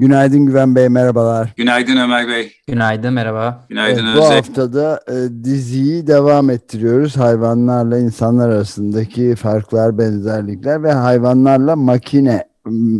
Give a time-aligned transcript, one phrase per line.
[0.00, 1.52] Günaydın Güven Bey, merhabalar.
[1.56, 2.52] Günaydın Ömer Bey.
[2.66, 3.64] Günaydın, merhaba.
[3.68, 7.16] Günaydın evet, Bu haftada e, diziyi devam ettiriyoruz.
[7.16, 12.47] Hayvanlarla insanlar arasındaki farklar, benzerlikler ve hayvanlarla makine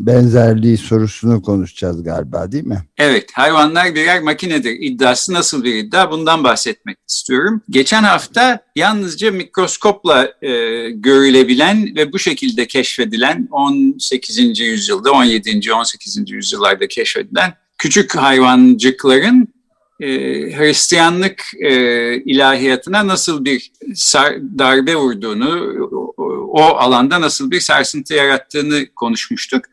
[0.07, 2.83] benzerliği sorusunu konuşacağız galiba değil mi?
[2.99, 7.63] Evet, hayvanlar birer makinedir iddiası nasıl bir iddia bundan bahsetmek istiyorum.
[7.71, 10.51] Geçen hafta yalnızca mikroskopla e,
[10.91, 14.61] görülebilen ve bu şekilde keşfedilen 18.
[14.61, 15.73] yüzyılda, 17.
[15.75, 16.31] 18.
[16.31, 19.49] yüzyıllarda keşfedilen küçük hayvancıkların
[20.01, 20.07] e,
[20.59, 21.73] Hristiyanlık e,
[22.17, 25.75] ilahiyatına nasıl bir sar, darbe vurduğunu,
[26.49, 29.65] o alanda nasıl bir sarsıntı yarattığını konuşmuştuk.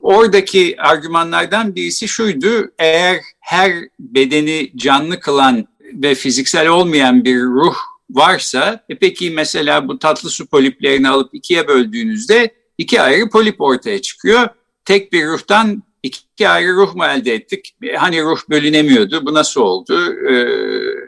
[0.00, 7.76] Oradaki argümanlardan birisi şuydu, eğer her bedeni canlı kılan ve fiziksel olmayan bir ruh
[8.10, 14.02] varsa, e peki mesela bu tatlı su poliplerini alıp ikiye böldüğünüzde iki ayrı polip ortaya
[14.02, 14.48] çıkıyor.
[14.84, 17.74] Tek bir ruhtan iki ayrı ruh mu elde ettik?
[17.96, 20.14] Hani ruh bölünemiyordu, bu nasıl oldu?
[20.30, 20.46] Ee,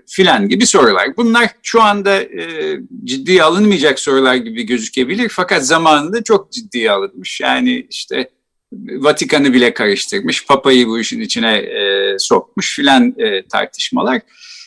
[0.08, 1.16] filan gibi sorular.
[1.16, 7.40] Bunlar şu anda e, ciddiye alınmayacak sorular gibi gözükebilir fakat zamanında çok ciddiye alınmış.
[7.40, 8.30] Yani işte
[8.72, 14.20] Vatikan'ı bile karıştırmış, Papa'yı bu işin içine e, sokmuş filan e, tartışmalar.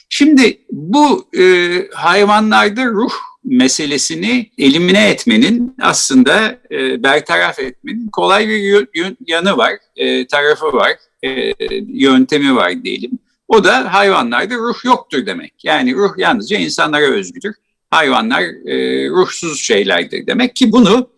[0.10, 3.14] Şimdi bu e, hayvanlarda ruh
[3.46, 8.88] meselesini elimine etmenin aslında e, bertaraf etmenin kolay bir
[9.28, 10.92] yanı var, e, tarafı var,
[11.24, 11.54] e,
[11.88, 13.20] yöntemi var diyelim.
[13.48, 15.54] O da hayvanlarda ruh yoktur demek.
[15.64, 17.56] Yani ruh yalnızca insanlara özgüdür.
[17.90, 21.10] Hayvanlar e, ruhsuz şeylerdir demek ki bunu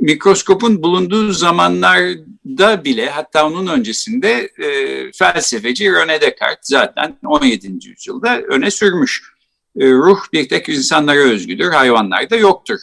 [0.00, 7.88] mikroskopun bulunduğu zamanlarda bile hatta onun öncesinde e, felsefeci René Descartes zaten 17.
[7.88, 9.29] yüzyılda öne sürmüş.
[9.76, 12.78] E, ruh bir tek insanlara özgüdür, hayvanlarda yoktur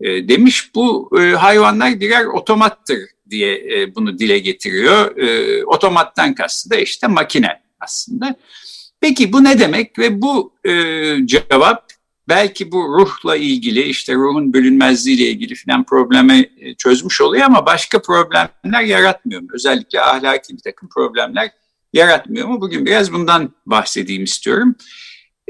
[0.00, 0.74] e, demiş.
[0.74, 2.98] Bu e, hayvanlar birer otomattır
[3.30, 3.60] diye
[3.94, 5.16] bunu dile getiriyor.
[5.66, 8.36] Otomattan kastı da işte makine aslında.
[9.00, 10.54] Peki bu ne demek ve bu
[11.24, 11.92] cevap
[12.28, 18.82] belki bu ruhla ilgili işte ruhun bölünmezliğiyle ilgili filan problemi çözmüş oluyor ama başka problemler
[18.86, 19.48] yaratmıyor mu?
[19.52, 21.50] Özellikle ahlaki bir takım problemler
[21.92, 22.60] yaratmıyor mu?
[22.60, 24.76] Bugün biraz bundan bahsedeyim istiyorum.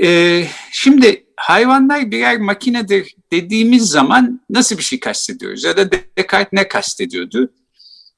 [0.03, 5.65] Ee, şimdi hayvanlar birer makinedir dediğimiz zaman nasıl bir şey kastediyoruz?
[5.65, 7.53] Ya da Descartes ne kastediyordu?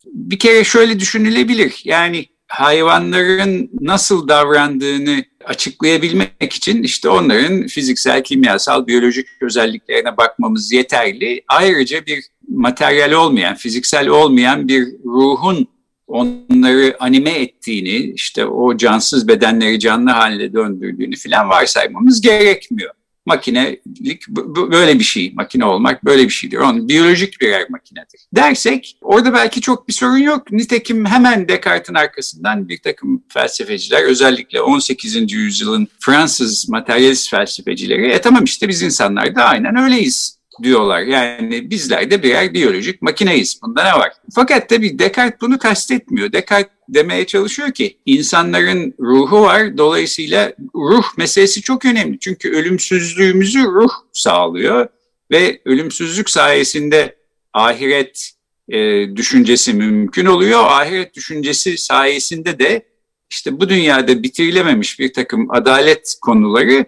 [0.07, 1.81] Bir kere şöyle düşünülebilir.
[1.85, 11.43] Yani hayvanların nasıl davrandığını açıklayabilmek için işte onların fiziksel, kimyasal, biyolojik özelliklerine bakmamız yeterli.
[11.49, 15.69] Ayrıca bir materyal olmayan, fiziksel olmayan bir ruhun
[16.07, 22.95] onları anime ettiğini, işte o cansız bedenleri canlı haline döndürdüğünü filan varsaymamız gerekmiyor
[23.27, 24.29] makinelik
[24.71, 25.33] böyle bir şey.
[25.35, 26.57] Makine olmak böyle bir şeydir.
[26.57, 28.21] Onun biyolojik birer makinedir.
[28.35, 30.53] Dersek orada belki çok bir sorun yok.
[30.53, 35.33] Nitekim hemen Descartes'in arkasından bir takım felsefeciler özellikle 18.
[35.33, 41.01] yüzyılın Fransız materyalist felsefecileri e tamam işte biz insanlar da aynen öyleyiz diyorlar.
[41.01, 43.59] Yani bizler de birer biyolojik makineyiz.
[43.63, 44.13] Bunda ne var?
[44.35, 46.33] Fakat tabii Descartes bunu kastetmiyor.
[46.33, 49.79] Descartes demeye çalışıyor ki insanların ruhu var.
[49.79, 52.19] Dolayısıyla ruh meselesi çok önemli.
[52.19, 54.89] Çünkü ölümsüzlüğümüzü ruh sağlıyor
[55.31, 57.17] ve ölümsüzlük sayesinde
[57.53, 58.31] ahiret
[58.69, 58.77] e,
[59.17, 60.61] düşüncesi mümkün oluyor.
[60.65, 62.87] Ahiret düşüncesi sayesinde de
[63.31, 66.85] işte bu dünyada bitirilememiş bir takım adalet konuları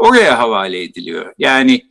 [0.00, 1.32] oraya havale ediliyor.
[1.38, 1.82] Yani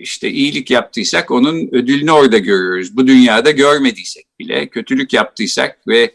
[0.00, 2.96] işte iyilik yaptıysak onun ödülünü orada görüyoruz.
[2.96, 6.12] Bu dünyada görmediysek bile kötülük yaptıysak ve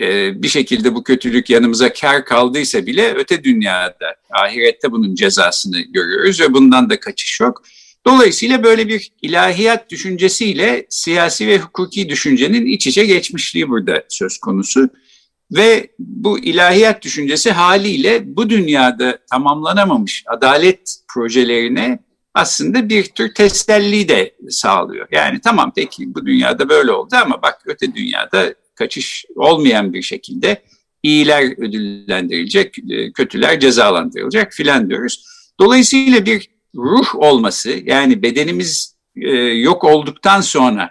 [0.00, 6.40] e, bir şekilde bu kötülük yanımıza kar kaldıysa bile öte dünyada, ahirette bunun cezasını görüyoruz
[6.40, 7.62] ve bundan da kaçış yok.
[8.06, 14.88] Dolayısıyla böyle bir ilahiyat düşüncesiyle siyasi ve hukuki düşüncenin iç içe geçmişliği burada söz konusu.
[15.52, 21.98] Ve bu ilahiyat düşüncesi haliyle bu dünyada tamamlanamamış adalet projelerine
[22.34, 25.08] aslında bir tür teselli de sağlıyor.
[25.12, 30.62] Yani tamam peki bu dünyada böyle oldu ama bak öte dünyada kaçış olmayan bir şekilde
[31.02, 35.24] iyiler ödüllendirilecek, e, kötüler cezalandırılacak filan diyoruz.
[35.60, 40.90] Dolayısıyla bir ruh olması yani bedenimiz e, yok olduktan sonra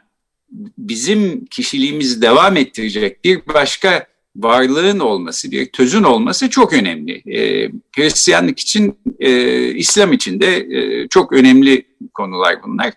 [0.78, 7.24] bizim kişiliğimizi devam ettirecek bir başka varlığın olması, bir tözün olması çok önemli.
[7.38, 12.94] E, Hristiyanlık için, e, İslam için de e, çok önemli konular bunlar.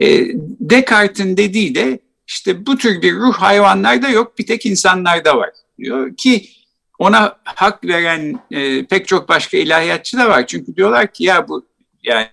[0.00, 0.26] E,
[0.60, 6.16] Descartes'in dediği de işte bu tür bir ruh hayvanlarda yok, bir tek insanlarda var diyor
[6.16, 6.48] ki
[6.98, 10.46] ona hak veren e, pek çok başka ilahiyatçı da var.
[10.46, 11.66] Çünkü diyorlar ki ya bu
[12.02, 12.28] yani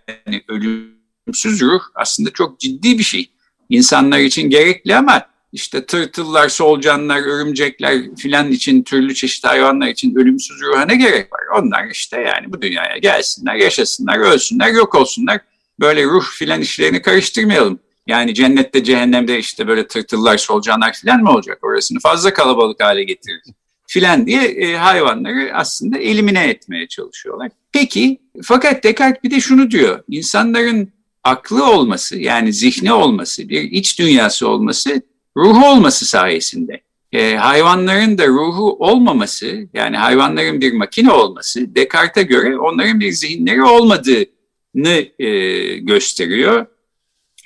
[0.48, 3.32] ölümsüz ruh aslında çok ciddi bir şey.
[3.70, 10.62] İnsanlar için gerekli ama işte tırtıllar, solucanlar, örümcekler filan için türlü çeşit hayvanlar için ölümsüz
[10.62, 11.42] ruha ne gerek var?
[11.62, 15.40] Onlar işte yani bu dünyaya gelsinler, yaşasınlar, ölsünler, yok olsunlar.
[15.80, 17.80] Böyle ruh filan işlerini karıştırmayalım.
[18.08, 21.58] Yani cennette, cehennemde işte böyle tırtıllar, solucanlar filan mı olacak?
[21.62, 23.42] Orasını fazla kalabalık hale getirir
[23.90, 27.52] filan diye e, hayvanları aslında elimine etmeye çalışıyorlar.
[27.72, 30.04] Peki fakat Descartes bir de şunu diyor.
[30.08, 30.94] İnsanların
[31.24, 35.02] aklı olması yani zihni olması, bir iç dünyası olması
[35.40, 36.82] ruhu olması sayesinde.
[37.12, 43.64] E, hayvanların da ruhu olmaması yani hayvanların bir makine olması Descartes'e göre onların bir zihinleri
[43.64, 45.30] olmadığını e,
[45.78, 46.66] gösteriyor.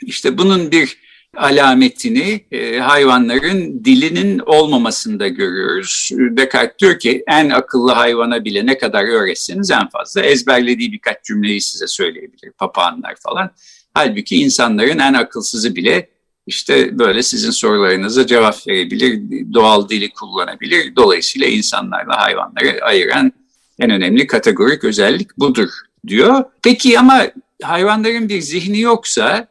[0.02, 0.98] İşte bunun bir
[1.38, 6.10] alametini e, hayvanların dilinin olmamasında görüyoruz.
[6.12, 11.62] Descartes diyor ki en akıllı hayvana bile ne kadar öğretseniz en fazla ezberlediği birkaç cümleyi
[11.62, 12.52] size söyleyebilir.
[12.52, 13.52] Papağanlar falan.
[13.94, 16.13] Halbuki insanların en akılsızı bile
[16.48, 19.22] işte böyle sizin sorularınıza cevap verebilir,
[19.54, 20.96] doğal dili kullanabilir.
[20.96, 23.32] Dolayısıyla insanlarla hayvanları ayıran
[23.80, 25.70] en önemli kategorik özellik budur
[26.08, 26.44] diyor.
[26.64, 27.28] Peki ama
[27.64, 29.48] hayvanların bir zihni yoksa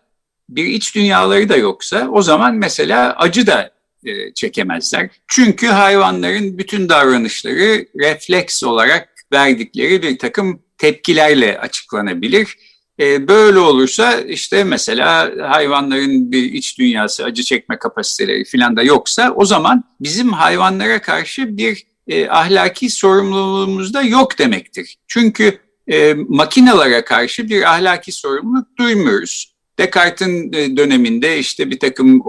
[0.49, 3.71] bir iç dünyaları da yoksa o zaman mesela acı da
[4.05, 5.11] e, çekemezler.
[5.29, 12.57] Çünkü hayvanların bütün davranışları refleks olarak verdikleri bir takım tepkilerle açıklanabilir.
[13.03, 19.33] E, böyle olursa işte mesela hayvanların bir iç dünyası, acı çekme kapasiteleri filan da yoksa
[19.37, 24.97] o zaman bizim hayvanlara karşı bir e, ahlaki sorumluluğumuz da yok demektir.
[25.09, 25.59] Çünkü
[25.89, 29.53] e, makinelere karşı bir ahlaki sorumluluk duymuyoruz.
[29.79, 32.21] Descartes'in e, döneminde işte bir takım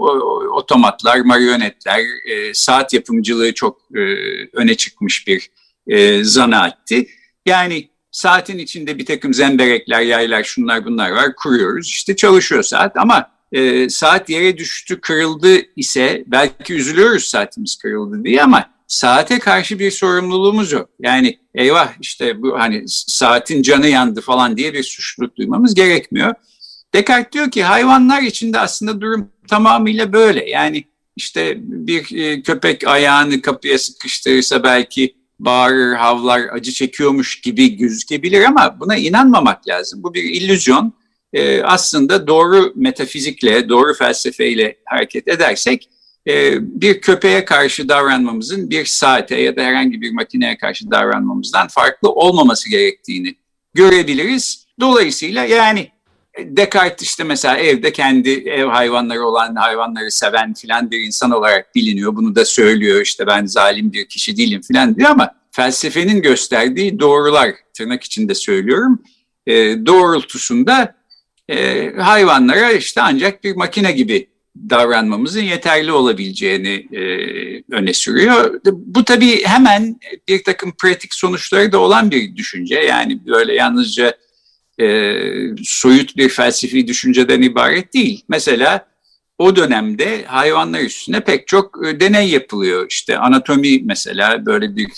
[0.52, 2.00] otomatlar, marionetler,
[2.30, 4.00] e, saat yapımcılığı çok e,
[4.52, 5.50] öne çıkmış bir
[6.22, 7.08] zanaatti.
[7.46, 11.88] Yani saatin içinde bir takım zemberekler, yaylar, şunlar bunlar var kuruyoruz.
[11.88, 13.30] İşte çalışıyor saat ama
[13.88, 20.72] saat yere düştü, kırıldı ise belki üzülüyoruz saatimiz kırıldı diye ama saate karşı bir sorumluluğumuz
[20.72, 20.90] yok.
[21.00, 26.34] Yani eyvah işte bu hani saatin canı yandı falan diye bir suçluluk duymamız gerekmiyor.
[26.94, 30.50] Descartes diyor ki hayvanlar içinde aslında durum tamamıyla böyle.
[30.50, 30.84] Yani
[31.16, 38.80] işte bir e, köpek ayağını kapıya sıkıştırırsa belki bağırır, havlar, acı çekiyormuş gibi gözükebilir ama
[38.80, 40.02] buna inanmamak lazım.
[40.02, 40.92] Bu bir illüzyon.
[41.32, 45.88] Ee, aslında doğru metafizikle, doğru felsefeyle hareket edersek
[46.28, 52.08] e, bir köpeğe karşı davranmamızın bir saate ya da herhangi bir makineye karşı davranmamızdan farklı
[52.08, 53.34] olmaması gerektiğini
[53.74, 54.66] görebiliriz.
[54.80, 55.88] Dolayısıyla yani
[56.38, 62.16] Descartes işte mesela evde kendi ev hayvanları olan hayvanları seven filan bir insan olarak biliniyor.
[62.16, 67.50] Bunu da söylüyor işte ben zalim bir kişi değilim filan diyor ama felsefenin gösterdiği doğrular
[67.74, 69.02] tırnak içinde söylüyorum
[69.46, 69.54] e,
[69.86, 70.94] doğrultusunda
[71.48, 74.28] e, hayvanlara işte ancak bir makine gibi
[74.70, 77.02] davranmamızın yeterli olabileceğini e,
[77.70, 78.60] öne sürüyor.
[78.64, 82.74] Bu tabii hemen bir takım pratik sonuçları da olan bir düşünce.
[82.74, 84.14] Yani böyle yalnızca
[84.80, 85.14] e,
[85.64, 88.24] soyut bir felsefi düşünceden ibaret değil.
[88.28, 88.88] Mesela
[89.38, 92.86] o dönemde hayvanlar üstüne pek çok e, deney yapılıyor.
[92.88, 94.88] İşte anatomi mesela böyle bir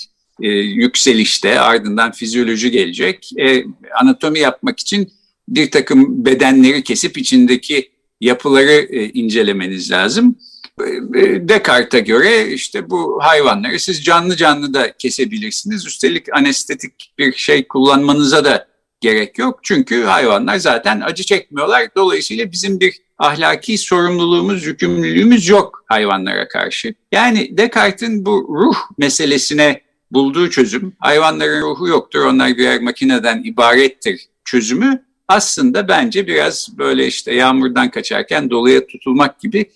[0.43, 3.31] e, yükselişte ardından fizyoloji gelecek.
[3.39, 3.65] E,
[4.01, 5.13] anatomi yapmak için
[5.49, 7.91] bir takım bedenleri kesip içindeki
[8.21, 10.37] yapıları e, incelemeniz lazım.
[10.81, 10.85] E,
[11.21, 15.87] e, Descartes'e göre işte bu hayvanları siz canlı canlı da kesebilirsiniz.
[15.87, 18.69] Üstelik anestetik bir şey kullanmanıza da
[19.01, 19.61] gerek yok.
[19.63, 21.89] Çünkü hayvanlar zaten acı çekmiyorlar.
[21.97, 26.95] Dolayısıyla bizim bir ahlaki sorumluluğumuz, yükümlülüğümüz yok hayvanlara karşı.
[27.13, 35.07] Yani Descartes'in bu ruh meselesine bulduğu çözüm, hayvanların ruhu yoktur, onlar birer makineden ibarettir çözümü
[35.29, 39.71] aslında bence biraz böyle işte yağmurdan kaçarken doluya tutulmak gibi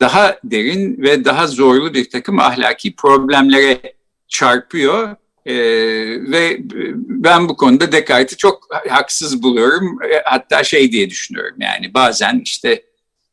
[0.00, 3.94] daha derin ve daha zorlu bir takım ahlaki problemlere
[4.28, 5.56] çarpıyor ee,
[6.32, 6.56] ve
[6.94, 9.98] ben bu konuda Descartes'i çok haksız buluyorum.
[10.02, 12.82] E, hatta şey diye düşünüyorum yani bazen işte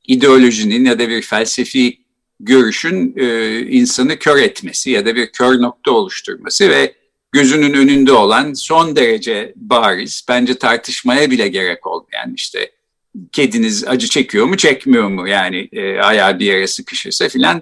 [0.07, 1.97] ideolojinin ya da bir felsefi
[2.39, 6.95] görüşün e, insanı kör etmesi ya da bir kör nokta oluşturması ve
[7.31, 12.71] gözünün önünde olan son derece bariz, bence tartışmaya bile gerek olmayan işte
[13.31, 17.61] kediniz acı çekiyor mu çekmiyor mu yani e, ayağı bir yere sıkışırsa filan e,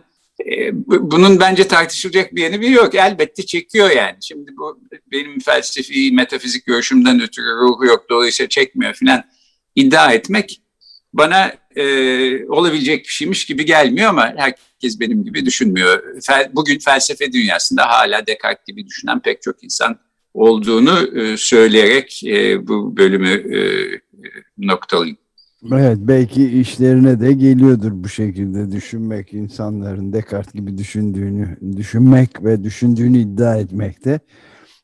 [0.86, 2.96] bunun bence tartışılacak bir yanı bir yok.
[2.96, 4.18] Elbette çekiyor yani.
[4.22, 4.80] Şimdi bu
[5.12, 9.24] benim felsefi, metafizik görüşümden ötürü ruhu yok dolayısıyla çekmiyor filan
[9.76, 10.62] iddia etmek
[11.14, 11.86] bana e,
[12.46, 16.22] olabilecek bir şeymiş gibi gelmiyor ama herkes benim gibi düşünmüyor.
[16.22, 20.00] Fel, bugün felsefe dünyasında hala Descartes gibi düşünen pek çok insan
[20.34, 23.60] olduğunu e, söyleyerek e, bu bölümü e,
[24.58, 25.18] noktalayayım.
[25.72, 33.18] Evet belki işlerine de geliyordur bu şekilde düşünmek insanların Descartes gibi düşündüğünü düşünmek ve düşündüğünü
[33.18, 34.20] iddia etmekte.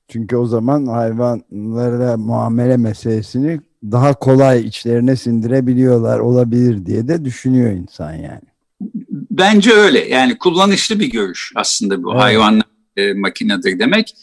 [0.08, 8.14] Çünkü o zaman hayvanlara muamele meselesini daha kolay içlerine sindirebiliyorlar olabilir diye de düşünüyor insan
[8.14, 8.42] yani.
[9.12, 12.22] Bence öyle yani kullanışlı bir görüş aslında bu evet.
[12.22, 12.66] hayvanlar
[12.98, 14.16] e, makinedir demek.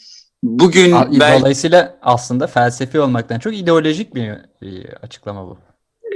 [0.43, 4.27] Bugün Dolayısıyla aslında felsefi olmaktan çok ideolojik bir
[4.61, 5.57] e, açıklama bu.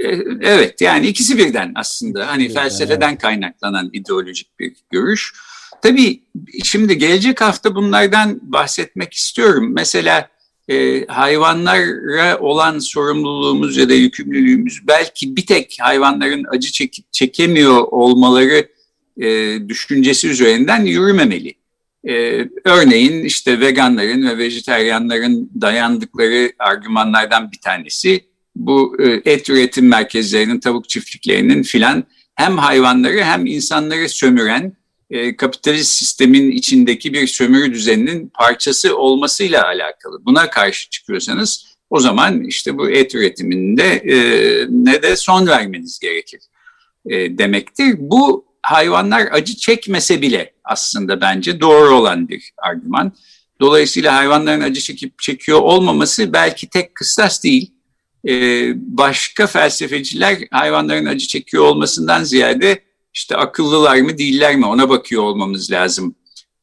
[0.04, 0.08] E,
[0.40, 5.32] evet yani ikisi birden aslında hani felsefeden kaynaklanan ideolojik bir görüş.
[5.82, 6.22] Tabii
[6.64, 9.72] şimdi gelecek hafta bunlardan bahsetmek istiyorum.
[9.72, 10.28] Mesela
[10.68, 18.68] e, hayvanlara olan sorumluluğumuz ya da yükümlülüğümüz belki bir tek hayvanların acı çekip çekemiyor olmaları
[19.20, 21.54] e, düşüncesi üzerinden yürümemeli.
[22.08, 28.29] E, örneğin işte veganların ve vejeteryanların dayandıkları argümanlardan bir tanesi
[28.66, 34.72] bu e, et üretim merkezlerinin, tavuk çiftliklerinin filan hem hayvanları hem insanları sömüren
[35.10, 40.24] e, kapitalist sistemin içindeki bir sömürü düzeninin parçası olmasıyla alakalı.
[40.24, 44.16] Buna karşı çıkıyorsanız o zaman işte bu et üretiminde e,
[44.70, 46.40] ne de son vermeniz gerekir
[47.06, 47.94] e, demektir.
[47.98, 53.12] Bu hayvanlar acı çekmese bile aslında bence doğru olan bir argüman.
[53.60, 57.72] Dolayısıyla hayvanların acı çekip çekiyor olmaması belki tek kıstas değil.
[58.28, 62.82] Ee, başka felsefeciler hayvanların acı çekiyor olmasından ziyade
[63.14, 66.14] işte akıllılar mı değiller mi ona bakıyor olmamız lazım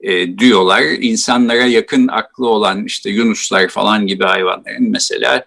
[0.02, 0.82] e, diyorlar.
[0.82, 5.46] İnsanlara yakın aklı olan işte yunuslar falan gibi hayvanların mesela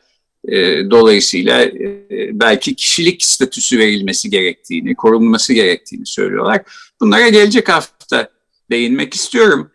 [0.49, 0.57] e,
[0.91, 6.63] dolayısıyla e, belki kişilik statüsü verilmesi gerektiğini, korunması gerektiğini söylüyorlar.
[7.01, 8.29] Bunlara gelecek hafta
[8.71, 9.71] değinmek istiyorum.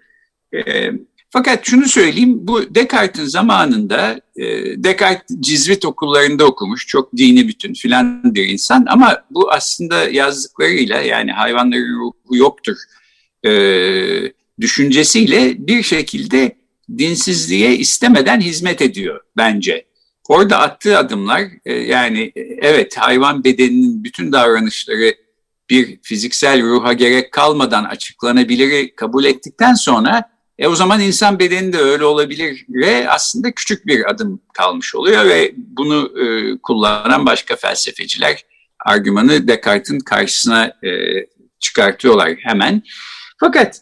[0.53, 0.91] E,
[1.35, 4.43] fakat şunu söyleyeyim, bu Descartes'in zamanında, e,
[4.83, 11.31] Descartes Cizvit okullarında okumuş, çok dini bütün filan bir insan ama bu aslında yazdıklarıyla yani
[11.31, 12.75] hayvanların ruhu yoktur
[13.45, 13.51] e,
[14.61, 16.55] düşüncesiyle bir şekilde
[16.97, 19.85] dinsizliğe istemeden hizmet ediyor bence.
[20.29, 25.15] Orada attığı adımlar e, yani e, evet hayvan bedeninin bütün davranışları
[25.69, 31.77] bir fiziksel ruha gerek kalmadan açıklanabilir kabul ettikten sonra e o zaman insan bedeni de
[31.77, 38.45] öyle olabilir ve aslında küçük bir adım kalmış oluyor ve bunu e, kullanan başka felsefeciler
[38.85, 40.89] argümanı Descartes'in karşısına e,
[41.59, 42.83] çıkartıyorlar hemen.
[43.39, 43.81] Fakat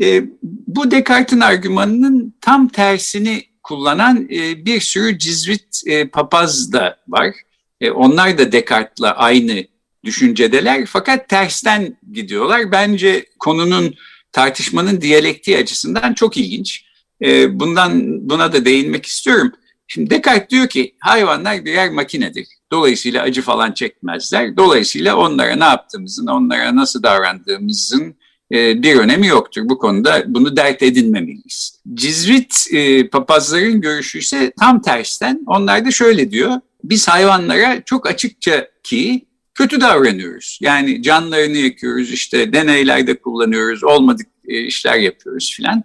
[0.00, 7.34] e, bu Descartes'in argümanının tam tersini kullanan e, bir sürü cizvit e, papaz da var.
[7.80, 9.64] E, onlar da Descartes'la aynı
[10.04, 12.72] düşüncedeler fakat tersten gidiyorlar.
[12.72, 13.94] Bence konunun
[14.32, 16.84] tartışmanın diyalektiği açısından çok ilginç.
[17.22, 19.52] E, bundan buna da değinmek istiyorum.
[19.86, 22.46] Şimdi Descartes diyor ki hayvanlar birer makinedir.
[22.72, 24.56] Dolayısıyla acı falan çekmezler.
[24.56, 28.14] Dolayısıyla onlara ne yaptığımızın, onlara nasıl davrandığımızın
[28.52, 29.62] e, bir önemi yoktur.
[29.68, 31.80] Bu konuda bunu dert edinmemeliyiz.
[31.94, 35.40] Cizvit e, papazların görüşü ise tam tersten.
[35.46, 36.60] Onlar da şöyle diyor.
[36.84, 39.26] Biz hayvanlara çok açıkça ki
[39.62, 40.58] kötü davranıyoruz.
[40.62, 45.84] Yani canlarını yakıyoruz, işte deneylerde kullanıyoruz, olmadık e, işler yapıyoruz filan.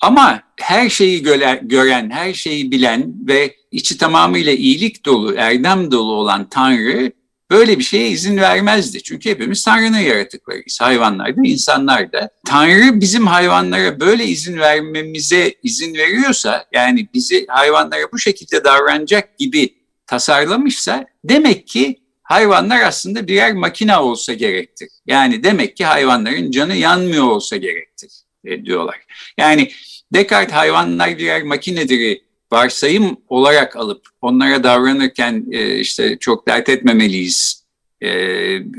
[0.00, 1.22] Ama her şeyi
[1.62, 7.12] gören, her şeyi bilen ve içi tamamıyla iyilik dolu, erdem dolu olan Tanrı
[7.50, 9.02] böyle bir şeye izin vermezdi.
[9.02, 10.80] Çünkü hepimiz Tanrı'nın yaratıklarıyız.
[10.80, 12.30] Hayvanlar da, insanlar da.
[12.46, 19.74] Tanrı bizim hayvanlara böyle izin vermemize izin veriyorsa, yani bizi hayvanlara bu şekilde davranacak gibi
[20.06, 24.88] tasarlamışsa, demek ki hayvanlar aslında birer makina olsa gerektir.
[25.06, 28.10] Yani demek ki hayvanların canı yanmıyor olsa gerektir
[28.44, 28.96] e, diyorlar.
[29.38, 29.70] Yani
[30.14, 32.20] Descartes hayvanlar birer makinedir
[32.52, 37.64] varsayım olarak alıp onlara davranırken e, işte çok dert etmemeliyiz,
[38.00, 38.08] e,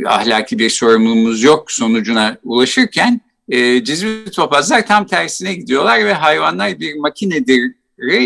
[0.07, 6.95] ahlaki bir sorumluluğumuz yok sonucuna ulaşırken e, cizvit papazlar tam tersine gidiyorlar ve hayvanlar bir
[6.95, 7.75] makinedir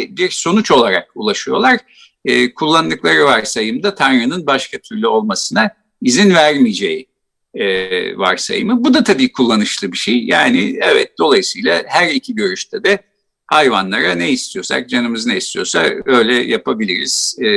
[0.09, 1.79] bir sonuç olarak ulaşıyorlar
[2.29, 5.71] e, kullandıkları varsayımda Tanrı'nın başka türlü olmasına
[6.01, 7.07] izin vermeyeceği
[7.53, 8.83] e, varsayımı.
[8.83, 10.23] Bu da tabii kullanışlı bir şey.
[10.23, 12.99] Yani evet dolayısıyla her iki görüşte de
[13.47, 17.37] hayvanlara ne istiyorsak, canımız ne istiyorsa öyle yapabiliriz.
[17.41, 17.49] E,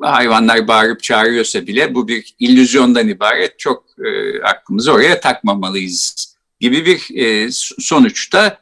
[0.00, 3.58] hayvanlar bağırıp çağırıyorsa bile bu bir illüzyondan ibaret.
[3.58, 8.58] Çok e, aklımızı oraya takmamalıyız gibi bir e, sonuçta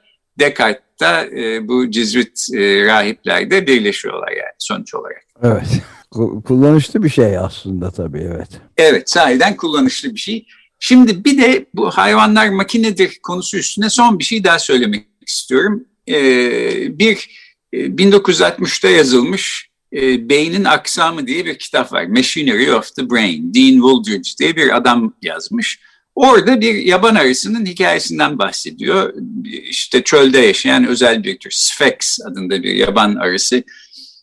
[1.02, 5.24] Descartes'ta e, bu Cizvit e, rahiplerde birleşiyorlar yani sonuç olarak.
[5.42, 5.82] Evet.
[6.44, 8.48] Kullanışlı bir şey aslında tabii evet.
[8.76, 10.46] Evet sahiden kullanışlı bir şey.
[10.78, 15.84] Şimdi bir de bu hayvanlar makinedir konusu üstüne son bir şey daha söylemek istiyorum.
[16.08, 17.42] Ee, bir
[17.72, 22.04] 1960'ta e, yazılmış e, Beynin Aksamı diye bir kitap var.
[22.04, 23.54] Machinery of the Brain.
[23.54, 25.80] Dean Wooldridge diye bir adam yazmış.
[26.14, 29.14] Orada bir yaban arısının hikayesinden bahsediyor.
[29.44, 33.62] İşte çölde yaşayan özel bir tür Sphex adında bir yaban arısı.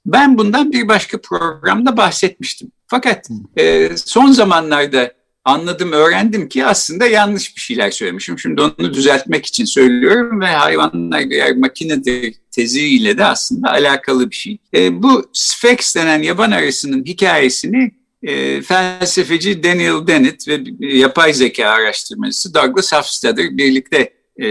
[0.05, 2.72] Ben bundan bir başka programda bahsetmiştim.
[2.88, 5.13] Fakat e, son zamanlarda
[5.46, 8.39] anladım, öğrendim ki aslında yanlış bir şeyler söylemişim.
[8.39, 14.58] Şimdi onu düzeltmek için söylüyorum ve hayvanlar birer makinedir teziyle de aslında alakalı bir şey.
[14.75, 17.91] E, bu Sphex denen yaban arısının hikayesini
[18.23, 24.47] e, felsefeci Daniel Dennett ve yapay zeka araştırmacısı Douglas Hofstadter birlikte e,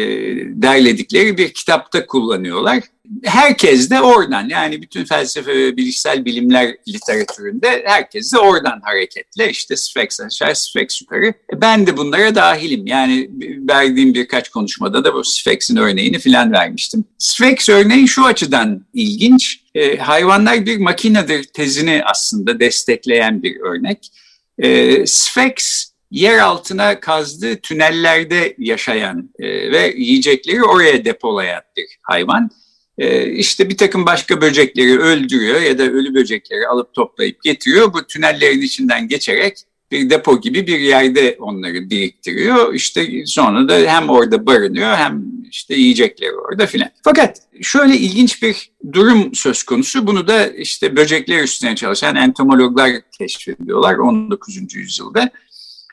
[0.63, 2.83] derledikleri bir kitapta kullanıyorlar.
[3.25, 9.77] Herkes de oradan yani bütün felsefe ve bilişsel bilimler literatüründe herkes de oradan hareketle işte
[9.77, 11.27] Sphex aşağı Sphex yukarı.
[11.27, 13.31] E, ben de bunlara dahilim yani
[13.69, 17.05] verdiğim birkaç konuşmada da bu Sphex'in örneğini filan vermiştim.
[17.19, 19.61] Sphex örneği şu açıdan ilginç.
[19.79, 24.13] E, hayvanlar bir makinedir tezini aslında destekleyen bir örnek.
[24.59, 32.51] E, Sphex yer altına kazdığı tünellerde yaşayan e, ve yiyecekleri oraya depolayan bir hayvan.
[32.99, 37.93] E, işte bir takım başka böcekleri öldürüyor ya da ölü böcekleri alıp toplayıp getiriyor.
[37.93, 39.59] Bu tünellerin içinden geçerek
[39.91, 42.75] bir depo gibi bir yerde onları biriktiriyor.
[42.75, 46.91] İşte sonra da hem orada barınıyor hem işte yiyecekleri orada filan.
[47.05, 50.07] Fakat şöyle ilginç bir durum söz konusu.
[50.07, 54.75] Bunu da işte böcekler üstüne çalışan entomologlar keşfediyorlar 19.
[54.75, 55.31] yüzyılda.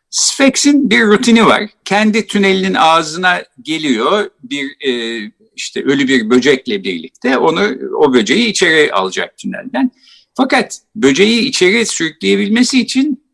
[0.10, 1.70] Sphinx'in bir rutini var.
[1.86, 5.22] Kendi tünelinin ağzına geliyor bir e,
[5.56, 7.62] işte ölü bir böcekle birlikte onu
[7.98, 9.92] o böceği içeri alacak tünelden.
[10.34, 13.25] Fakat böceği içeri sürükleyebilmesi için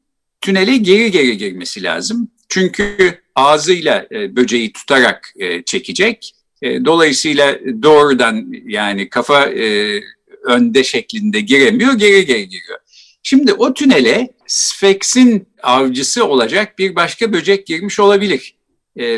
[0.41, 2.31] tünele geri geri girmesi lazım.
[2.49, 6.35] Çünkü ağzıyla e, böceği tutarak e, çekecek.
[6.61, 9.99] E, dolayısıyla doğrudan yani kafa e,
[10.43, 12.79] önde şeklinde giremiyor, geri geri giriyor.
[13.23, 18.55] Şimdi o tünele Sphinx'in avcısı olacak bir başka böcek girmiş olabilir.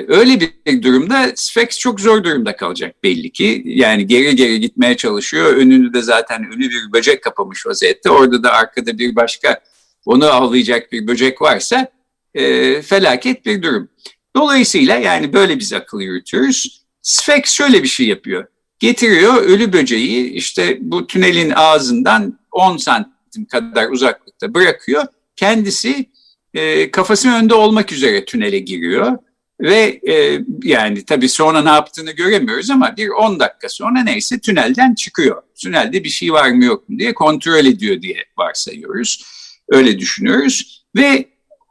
[0.07, 3.61] Öyle bir durumda Sphinx çok zor durumda kalacak belli ki.
[3.65, 5.55] Yani geri geri gitmeye çalışıyor.
[5.55, 8.09] Önünü de zaten ölü bir böcek kapamış vaziyette.
[8.09, 9.59] Orada da arkada bir başka
[10.05, 11.87] onu avlayacak bir böcek varsa
[12.33, 13.89] e, felaket bir durum.
[14.35, 16.83] Dolayısıyla yani böyle biz akıl yürütüyoruz.
[17.01, 18.47] Sphinx şöyle bir şey yapıyor.
[18.79, 26.09] Getiriyor ölü böceği işte bu tünelin ağzından 10 santim kadar uzaklıkta bırakıyor kendisi
[26.53, 29.17] e, kafası önde olmak üzere tünele giriyor.
[29.61, 34.95] Ve e, yani tabii sonra ne yaptığını göremiyoruz ama bir 10 dakika sonra neyse tünelden
[34.95, 35.41] çıkıyor.
[35.55, 39.23] Tünelde bir şey var mı yok mu diye kontrol ediyor diye varsayıyoruz.
[39.73, 40.85] Öyle düşünüyoruz.
[40.95, 41.25] Ve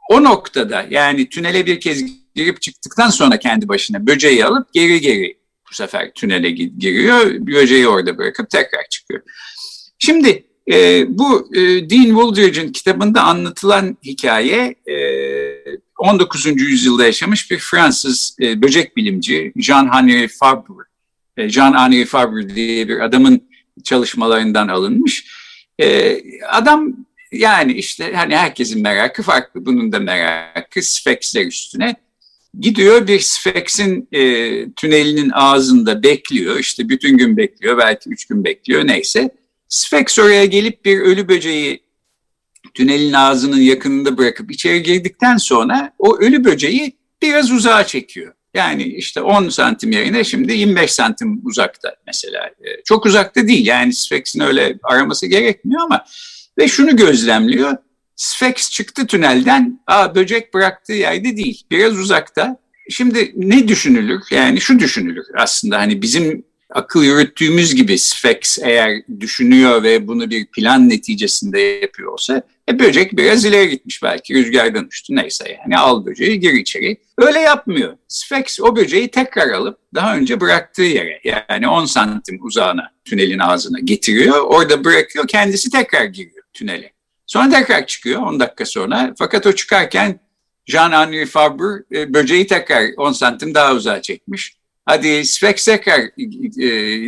[0.09, 2.03] o noktada yani tünele bir kez
[2.35, 5.37] girip çıktıktan sonra kendi başına böceği alıp geri geri
[5.71, 7.47] bu sefer tünele giriyor.
[7.47, 9.21] Böceği orada bırakıp tekrar çıkıyor.
[9.99, 14.97] Şimdi e, bu e, Dean Wooldridge'in kitabında anlatılan hikaye e,
[15.97, 16.45] 19.
[16.45, 20.83] yüzyılda yaşamış bir Fransız e, böcek bilimci Jean-Henri Fabre.
[21.37, 23.41] E, Jean-Henri Fabre diye bir adamın
[23.83, 25.25] çalışmalarından alınmış.
[25.81, 26.17] E,
[26.49, 29.65] adam yani işte hani herkesin merakı farklı.
[29.65, 31.95] Bunun da merakı Sphinx'ler üstüne.
[32.59, 34.21] Gidiyor bir Sphinx'in e,
[34.71, 36.59] tünelinin ağzında bekliyor.
[36.59, 37.77] İşte bütün gün bekliyor.
[37.77, 39.29] Belki üç gün bekliyor neyse.
[39.69, 41.83] Sphinx oraya gelip bir ölü böceği
[42.73, 48.33] tünelin ağzının yakınında bırakıp içeri girdikten sonra o ölü böceği biraz uzağa çekiyor.
[48.53, 52.45] Yani işte 10 santim yerine şimdi 25 santim uzakta mesela.
[52.45, 56.05] E, çok uzakta değil yani Sphinx'in öyle araması gerekmiyor ama
[56.57, 57.77] ve şunu gözlemliyor.
[58.15, 62.57] Sphinx çıktı tünelden, aa böcek bıraktığı yerde değil, biraz uzakta.
[62.89, 64.21] Şimdi ne düşünülür?
[64.31, 70.45] Yani şu düşünülür aslında hani bizim akıl yürüttüğümüz gibi Sphex eğer düşünüyor ve bunu bir
[70.45, 76.39] plan neticesinde yapıyorsa e, böcek biraz ileri gitmiş belki rüzgardan uçtu neyse yani al böceği
[76.39, 76.97] gir içeri.
[77.17, 77.97] Öyle yapmıyor.
[78.07, 83.79] Sphex o böceği tekrar alıp daha önce bıraktığı yere yani 10 santim uzağına tünelin ağzına
[83.79, 84.37] getiriyor.
[84.43, 86.93] Orada bırakıyor kendisi tekrar giriyor tünele.
[87.25, 90.19] Sonra tekrar çıkıyor 10 dakika sonra fakat o çıkarken
[90.67, 94.55] Jean-Henri Fabre e, böceği tekrar 10 santim daha uzağa çekmiş.
[94.85, 95.99] Hadi Sphex tekrar
[96.59, 96.65] e,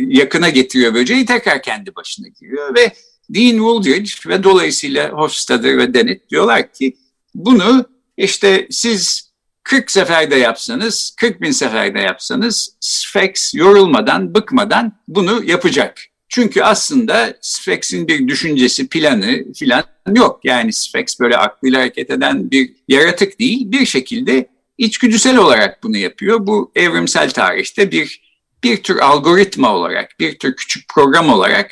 [0.08, 2.92] yakına getiriyor böceği tekrar kendi başına giriyor ve
[3.30, 6.96] Dean Wooldridge ve dolayısıyla Hofstadter ve Dennett diyorlar ki
[7.34, 7.84] bunu
[8.16, 9.32] işte siz
[9.62, 16.00] 40 seferde yapsanız, 40 bin seferde yapsanız Sphex yorulmadan, bıkmadan bunu yapacak.
[16.28, 19.84] Çünkü aslında Sphinx'in bir düşüncesi, planı filan
[20.14, 20.40] yok.
[20.44, 23.72] Yani Sphinx böyle aklıyla hareket eden bir yaratık değil.
[23.72, 24.46] Bir şekilde
[24.78, 26.46] içgüdüsel olarak bunu yapıyor.
[26.46, 28.26] Bu evrimsel tarihte bir
[28.62, 31.70] bir tür algoritma olarak, bir tür küçük program olarak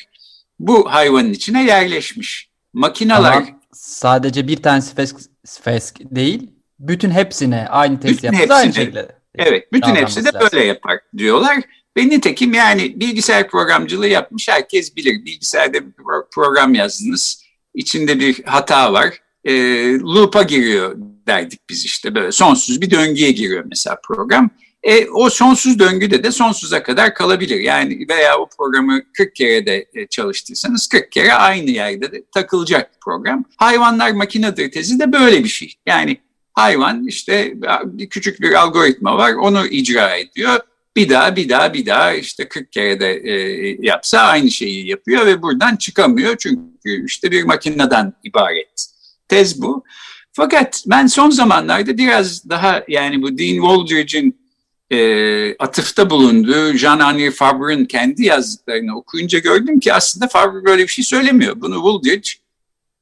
[0.58, 2.48] bu hayvanın içine yerleşmiş.
[2.72, 3.32] Makineler...
[3.32, 5.12] Ama sadece bir tane Sphinx,
[5.44, 9.08] Sphinx değil, bütün hepsine aynı test yapması aynı şekilde.
[9.34, 11.58] Evet, bütün hepsi de böyle yapar diyorlar.
[11.96, 15.24] Ve nitekim yani bilgisayar programcılığı yapmış herkes bilir.
[15.24, 15.92] Bilgisayarda bir
[16.34, 19.52] program yazdınız, içinde bir hata var, e,
[19.98, 24.50] loop'a giriyor derdik biz işte böyle sonsuz bir döngüye giriyor mesela program.
[24.82, 27.60] E, o sonsuz döngüde de sonsuza kadar kalabilir.
[27.60, 32.90] Yani veya o programı 40 kere de e, çalıştıysanız 40 kere aynı yerde de takılacak
[33.04, 33.44] program.
[33.56, 35.74] Hayvanlar makinedir tezi de böyle bir şey.
[35.86, 36.16] Yani
[36.52, 37.54] hayvan işte
[37.84, 40.60] bir küçük bir algoritma var onu icra ediyor
[40.96, 45.26] bir daha bir daha bir daha işte 40 kere de e, yapsa aynı şeyi yapıyor
[45.26, 48.86] ve buradan çıkamıyor çünkü işte bir makineden ibaret.
[49.28, 49.84] Tez bu.
[50.32, 54.44] Fakat ben son zamanlarda biraz daha yani bu Dean Wooldridge'in
[54.90, 61.04] e, atıfta bulunduğu Jean-Henri Fabre'ın kendi yazdıklarını okuyunca gördüm ki aslında Fabre böyle bir şey
[61.04, 61.60] söylemiyor.
[61.60, 62.30] Bunu Wooldridge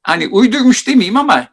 [0.03, 1.47] hani uydurmuş demeyeyim ama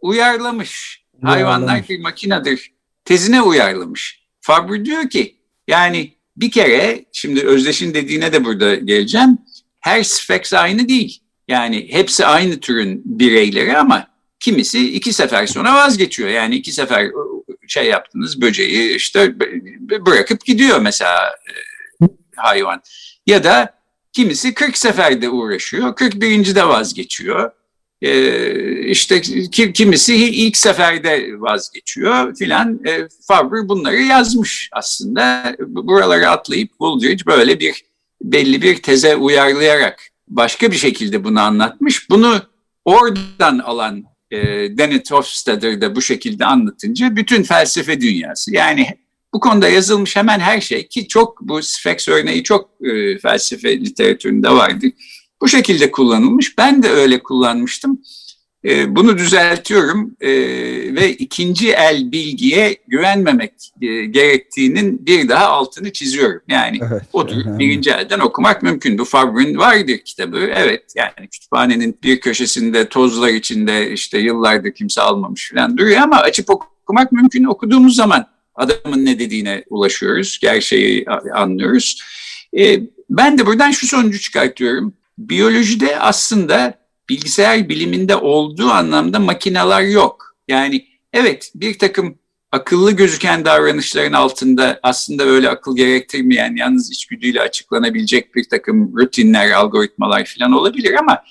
[0.00, 1.04] uyarlamış.
[1.22, 2.72] Hayvanlar bir makinedir
[3.04, 4.24] tezine uyarlamış.
[4.40, 5.36] Fabre diyor ki
[5.68, 9.38] yani bir kere şimdi Özdeş'in dediğine de burada geleceğim.
[9.80, 11.20] Her Sphex aynı değil.
[11.48, 14.08] Yani hepsi aynı türün bireyleri ama
[14.40, 16.28] kimisi iki sefer sonra vazgeçiyor.
[16.28, 17.10] Yani iki sefer
[17.66, 19.34] şey yaptınız böceği işte
[20.06, 21.34] bırakıp gidiyor mesela
[22.02, 22.82] e, hayvan.
[23.26, 23.74] Ya da
[24.12, 26.54] kimisi 40 seferde uğraşıyor, 41.
[26.54, 27.50] de vazgeçiyor.
[28.04, 29.20] Ee, işte
[29.74, 32.80] kimisi ilk seferde vazgeçiyor filan.
[32.86, 35.56] E, Fabre bunları yazmış aslında.
[35.58, 37.84] Buraları atlayıp Woolridge böyle bir
[38.22, 42.10] belli bir teze uyarlayarak başka bir şekilde bunu anlatmış.
[42.10, 42.42] Bunu
[42.84, 44.38] oradan alan e,
[44.78, 48.86] Dennett Hofstadter da bu şekilde anlatınca bütün felsefe dünyası yani
[49.34, 54.50] bu konuda yazılmış hemen her şey ki çok bu Sphex örneği çok e, felsefe literatüründe
[54.50, 54.90] vardır
[55.44, 56.58] bu şekilde kullanılmış.
[56.58, 58.02] Ben de öyle kullanmıştım.
[58.64, 60.30] E, bunu düzeltiyorum e,
[60.94, 63.52] ve ikinci el bilgiye güvenmemek
[63.82, 66.40] e, gerektiğinin bir daha altını çiziyorum.
[66.48, 67.58] Yani evet, otur önemli.
[67.58, 68.98] birinci elden okumak mümkün.
[68.98, 70.38] Bu Fabre'in vardır kitabı.
[70.54, 76.50] Evet yani kütüphanenin bir köşesinde tozlar içinde işte yıllardır kimse almamış falan duruyor ama açıp
[76.50, 77.44] okumak mümkün.
[77.44, 82.02] Okuduğumuz zaman adamın ne dediğine ulaşıyoruz, gerçeği anlıyoruz.
[82.58, 82.80] E,
[83.10, 90.36] ben de buradan şu sonucu çıkartıyorum biyolojide aslında bilgisayar biliminde olduğu anlamda makineler yok.
[90.48, 92.18] Yani evet bir takım
[92.52, 100.34] akıllı gözüken davranışların altında aslında öyle akıl gerektirmeyen yalnız içgüdüyle açıklanabilecek bir takım rutinler, algoritmalar
[100.38, 101.24] falan olabilir ama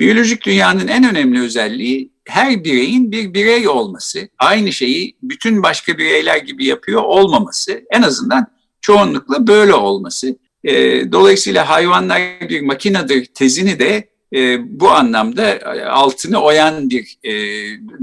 [0.00, 6.36] biyolojik dünyanın en önemli özelliği her bireyin bir birey olması, aynı şeyi bütün başka bireyler
[6.36, 8.46] gibi yapıyor olmaması, en azından
[8.80, 10.36] çoğunlukla böyle olması.
[10.64, 10.72] E,
[11.12, 15.58] dolayısıyla hayvanlar bir makinedir tezini de e, bu anlamda
[15.90, 17.32] altını oyan bir e,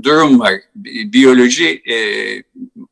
[0.03, 0.53] durum var.
[1.13, 1.97] Biyoloji e,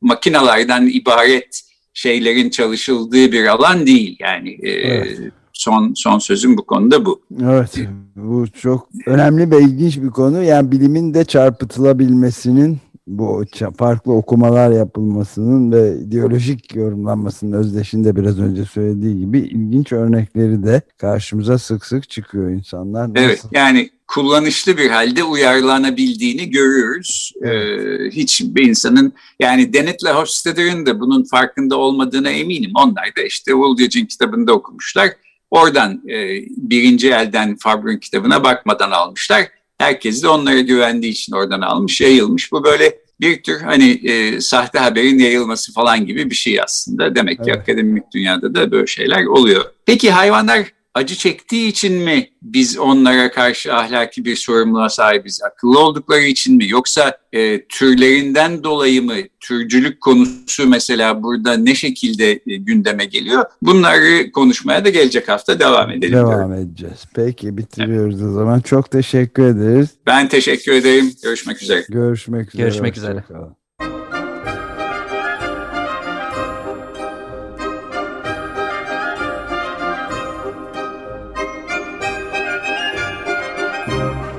[0.00, 1.62] makinalardan ibaret
[1.94, 4.16] şeylerin çalışıldığı bir alan değil.
[4.20, 5.18] Yani e, evet.
[5.52, 7.20] son son sözüm bu konuda bu.
[7.42, 7.78] Evet,
[8.16, 10.42] bu çok önemli ve ilginç bir konu.
[10.42, 13.44] Yani bilimin de çarpıtılabilmesinin bu
[13.78, 21.58] farklı okumalar yapılmasının ve ideolojik yorumlanmasının özdeşinde biraz önce söylediği gibi ilginç örnekleri de karşımıza
[21.58, 23.08] sık sık çıkıyor insanlar.
[23.08, 23.24] Nasıl?
[23.24, 27.32] Evet yani kullanışlı bir halde uyarlanabildiğini görüyoruz.
[27.44, 32.70] Ee, hiçbir insanın yani Dennett'le Hofstadter'ın da bunun farkında olmadığına eminim.
[32.74, 35.10] Onlar da işte Woolridge'in kitabında okumuşlar.
[35.50, 42.00] Oradan e, birinci elden Fabre'ın kitabına bakmadan almışlar Herkes de onlara güvendiği için oradan almış,
[42.00, 42.52] yayılmış.
[42.52, 47.14] Bu böyle bir tür hani e, sahte haberin yayılması falan gibi bir şey aslında.
[47.14, 47.60] Demek ki evet.
[47.60, 49.64] akademik dünyada da böyle şeyler oluyor.
[49.86, 55.42] Peki hayvanlar acı çektiği için mi biz onlara karşı ahlaki bir sorumluluğa sahibiz?
[55.42, 56.68] Akıllı oldukları için mi?
[56.68, 59.14] Yoksa e, türlerinden dolayı mı?
[59.40, 63.44] Türcülük konusu mesela burada ne şekilde e, gündeme geliyor?
[63.62, 66.12] Bunları konuşmaya da gelecek hafta devam edelim.
[66.12, 66.52] Devam diyorum.
[66.52, 67.04] edeceğiz.
[67.14, 68.30] Peki bitiriyoruz evet.
[68.30, 68.60] o zaman.
[68.60, 69.88] Çok teşekkür ederiz.
[70.06, 71.12] Ben teşekkür ederim.
[71.22, 71.84] Görüşmek üzere.
[71.88, 72.62] Görüşmek üzere.
[72.62, 73.24] Görüşmek üzere.